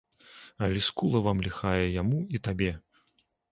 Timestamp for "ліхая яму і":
1.49-2.43